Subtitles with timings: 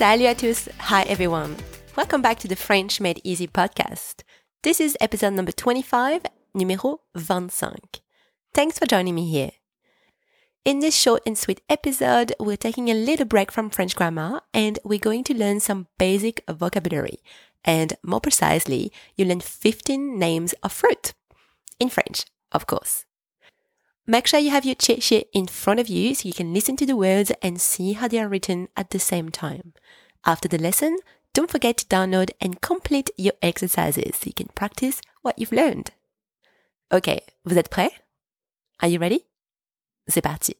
[0.00, 0.66] Salut à tous.
[0.88, 1.58] Hi everyone.
[1.94, 4.22] Welcome back to the French Made Easy podcast.
[4.62, 6.22] This is episode number 25,
[6.56, 8.00] numéro 25.
[8.54, 9.50] Thanks for joining me here.
[10.64, 14.78] In this short and sweet episode, we're taking a little break from French grammar and
[14.84, 17.18] we're going to learn some basic vocabulary.
[17.62, 21.12] And more precisely, you learn 15 names of fruit.
[21.78, 23.04] In French, of course.
[24.10, 26.74] Make sure you have your cheat sheet in front of you so you can listen
[26.78, 29.72] to the words and see how they are written at the same time.
[30.26, 30.96] After the lesson,
[31.32, 35.92] don't forget to download and complete your exercises so you can practice what you've learned.
[36.90, 37.92] Ok, vous êtes prêts?
[38.80, 39.26] Are you ready?
[40.08, 40.56] C'est parti.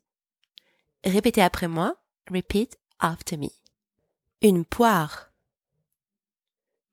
[1.04, 1.96] Répétez après moi.
[2.30, 3.50] Repeat after me.
[4.40, 5.32] Une poire.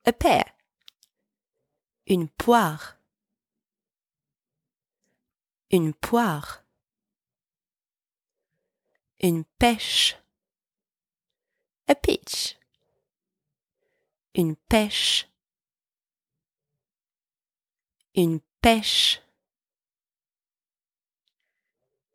[0.04, 0.42] A pear.
[2.08, 2.97] Une poire.
[5.70, 6.64] Une poire.
[9.20, 10.16] Une pêche.
[11.88, 12.58] A peach.
[14.34, 15.28] Une pêche.
[18.14, 19.20] Une pêche.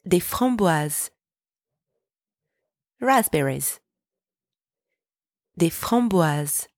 [0.05, 1.11] Des framboises.
[3.01, 3.79] Raspberries.
[5.57, 6.69] Des framboises.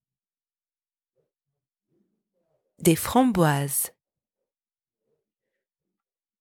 [2.80, 3.95] Des framboises.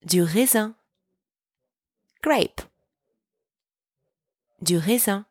[0.06, 0.74] Du raisin.
[2.22, 2.60] Grape.
[4.60, 5.24] Du raisin.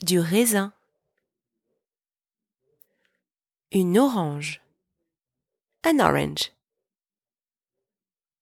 [0.00, 0.72] Du raisin.
[3.70, 4.62] Une orange.
[5.84, 6.52] An orange.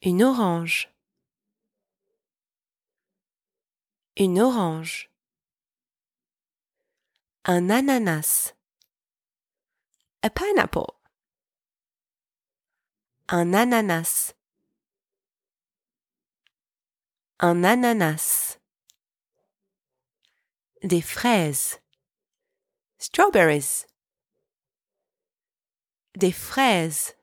[0.03, 0.89] Une orange.
[4.17, 5.11] Une orange.
[7.45, 8.55] Un ananas.
[10.23, 11.00] A pineapple.
[13.33, 14.35] Un ananas.
[17.39, 18.59] Un ananas.
[20.83, 21.79] Des fraises.
[22.99, 23.87] Strawberries.
[26.17, 27.15] Des fraises.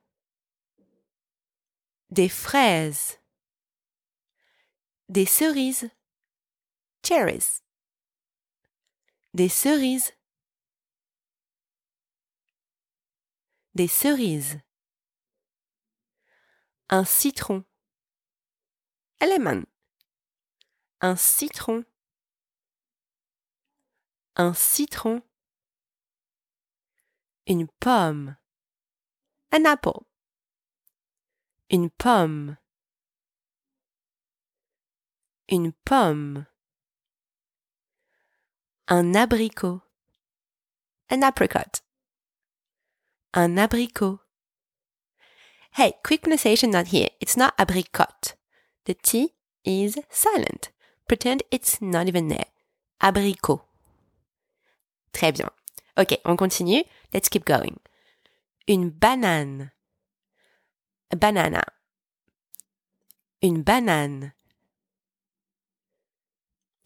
[2.10, 3.20] Des fraises.
[5.10, 5.92] Des cerises.
[7.04, 7.62] Cherries.
[9.34, 10.14] Des cerises.
[13.76, 14.62] Des cerises.
[16.90, 17.66] Un citron.
[19.20, 19.66] Lemon.
[21.02, 21.84] Un citron.
[24.38, 25.22] Un citron.
[27.46, 28.38] Une pomme.
[29.52, 30.06] An apple.
[31.70, 32.56] Une pomme.
[35.50, 36.46] Une pomme.
[38.88, 39.82] Un abricot.
[41.10, 41.82] An apricot.
[43.34, 44.22] Un abricot.
[45.78, 47.10] Hey, quick pronunciation not here.
[47.22, 48.34] It's not abricot.
[48.86, 50.72] The T is silent.
[51.08, 52.46] Pretend it's not even there.
[53.00, 53.62] Abricot.
[55.14, 55.52] Très bien.
[55.96, 56.82] Ok, on continue.
[57.14, 57.80] Let's keep going.
[58.68, 59.70] Une banane.
[61.12, 61.62] A banana.
[63.44, 64.34] Une banane.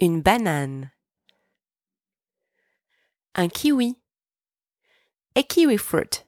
[0.02, 0.92] Une banane.
[3.36, 3.96] Un kiwi.
[5.34, 6.26] A kiwi fruit.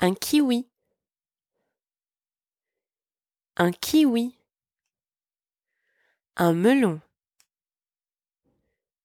[0.00, 0.69] Un kiwi.
[3.60, 4.38] Un kiwi.
[6.38, 7.02] Un melon.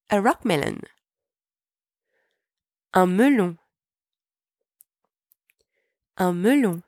[0.10, 0.80] A rock melon.
[2.94, 3.58] Un melon.
[6.16, 6.84] Un melon.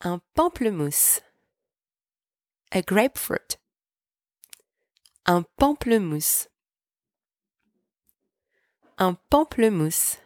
[0.00, 1.20] Un pamplemousse.
[2.70, 3.58] A grapefruit.
[5.26, 6.48] Un pamplemousse.
[8.96, 10.21] Un pamplemousse.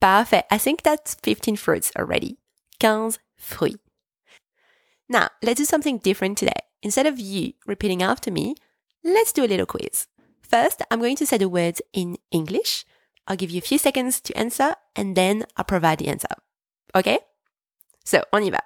[0.00, 0.44] Parfait.
[0.50, 2.38] I think that's 15 fruits already.
[2.80, 3.78] 15 fruits.
[5.08, 6.60] Now, let's do something different today.
[6.82, 8.54] Instead of you repeating after me,
[9.02, 10.06] let's do a little quiz.
[10.42, 12.84] First, I'm going to say the words in English.
[13.26, 16.28] I'll give you a few seconds to answer and then I'll provide the answer.
[16.94, 17.18] Okay?
[18.04, 18.60] So, on y va.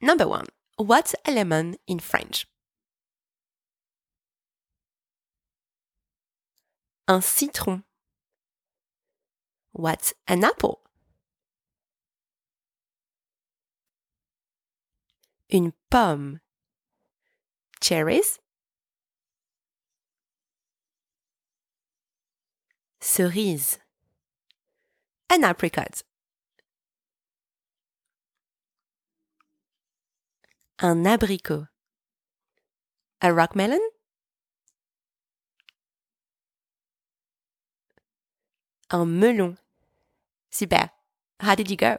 [0.00, 0.46] Number one.
[0.76, 2.46] What's a lemon in French?
[7.06, 7.82] Un citron.
[9.72, 10.80] What's an apple?
[15.48, 16.40] Une pomme.
[17.80, 18.38] Cherries.
[23.00, 23.78] Cerise.
[25.30, 26.02] An apricot.
[30.80, 31.68] Un abricot.
[33.22, 33.80] A rock melon.
[38.90, 39.56] Un melon.
[40.50, 40.90] Super.
[41.38, 41.98] How did you go?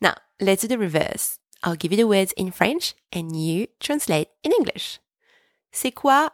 [0.00, 1.38] Now, let's do the reverse.
[1.62, 4.98] I'll give you the words in French and you translate in English.
[5.72, 6.30] C'est quoi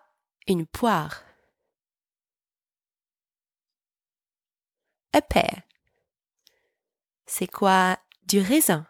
[0.47, 1.23] une poire?
[5.13, 5.65] A pear.
[7.27, 8.87] C'est quoi du raisin?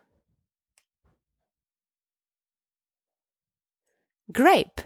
[4.31, 4.83] Grape.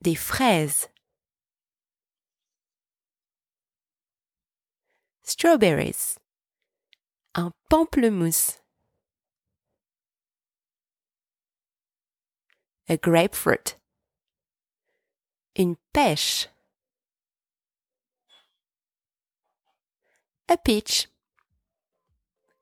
[0.00, 0.88] Des fraises.
[5.44, 6.16] Strawberries.
[7.34, 8.60] Un pamplemousse.
[12.88, 13.74] A grapefruit.
[15.54, 16.46] Une pêche.
[20.48, 21.08] A peach.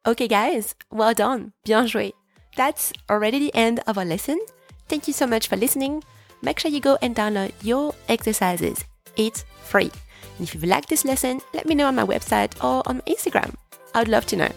[0.04, 1.52] Okay, guys, well done.
[1.64, 2.10] Bien joué.
[2.56, 4.40] That's already the end of our lesson.
[4.88, 6.02] Thank you so much for listening.
[6.42, 8.84] Make sure you go and download your exercises.
[9.16, 9.92] It's free.
[10.38, 13.54] And if you've liked this lesson, let me know on my website or on Instagram.
[13.94, 14.48] I'd love to know.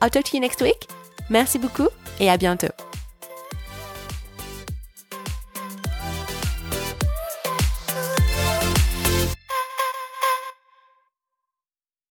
[0.00, 0.86] I'll talk to you next week.
[1.28, 1.88] Merci beaucoup
[2.20, 2.95] et à bientôt.